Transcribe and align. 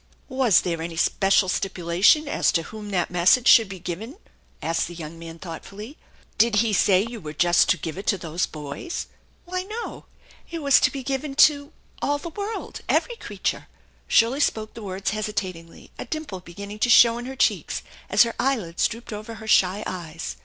"Was 0.29 0.61
there 0.61 0.81
any 0.81 0.95
special 0.95 1.47
stipulation 1.47 2.27
as 2.27 2.51
to 2.53 2.63
whom 2.63 2.89
that 2.89 3.11
mes 3.11 3.29
sage 3.29 3.47
should 3.47 3.69
be 3.69 3.77
given?" 3.77 4.17
asked 4.59 4.87
the 4.87 4.95
young 4.95 5.19
man 5.19 5.37
thoughtfully. 5.37 5.95
"Did 6.39 6.55
He 6.55 6.73
say 6.73 7.05
you 7.07 7.21
were 7.21 7.33
just 7.35 7.69
to 7.69 7.77
give 7.77 7.99
it 7.99 8.07
to 8.07 8.17
those 8.17 8.47
boys?" 8.47 9.05
213 9.45 9.45
THE 9.45 9.53
ENCHANTED 9.53 9.91
BARN" 9.93 9.93
Why, 9.93 9.93
no; 9.93 10.05
it 10.59 10.63
was 10.63 10.79
to 10.79 10.91
be 10.91 11.03
given 11.03 11.35
to 11.35 11.71
all 12.01 12.17
the 12.17 12.29
world, 12.29 12.81
every 12.89 13.15
creature/' 13.15 13.67
Shirley 14.07 14.39
spoke 14.39 14.73
the 14.73 14.81
words 14.81 15.11
hesitatingly, 15.11 15.91
a 15.99 16.05
dimple 16.05 16.39
beginning 16.39 16.79
to 16.79 16.89
show 16.89 17.19
in 17.19 17.25
her 17.27 17.35
cheek 17.35 17.71
as 18.09 18.23
her 18.23 18.33
eyelids 18.39 18.87
drooped 18.87 19.13
over 19.13 19.35
her 19.35 19.47
shy 19.47 19.83
eyes. 19.85 20.35